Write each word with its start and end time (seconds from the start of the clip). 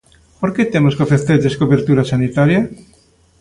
Por 0.39 0.49
que 0.55 0.71
temos 0.73 0.95
que 0.95 1.05
ofrecerlles 1.05 1.57
cobertura 1.61 2.03
sanitaria? 2.11 2.61